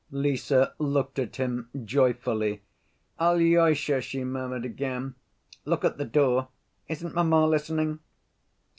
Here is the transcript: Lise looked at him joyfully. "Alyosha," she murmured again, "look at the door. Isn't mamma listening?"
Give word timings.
Lise 0.09 0.51
looked 0.79 1.19
at 1.19 1.35
him 1.35 1.69
joyfully. 1.85 2.63
"Alyosha," 3.19 4.01
she 4.01 4.23
murmured 4.23 4.65
again, 4.65 5.13
"look 5.63 5.85
at 5.85 5.99
the 5.99 6.05
door. 6.05 6.47
Isn't 6.87 7.13
mamma 7.13 7.45
listening?" 7.45 7.99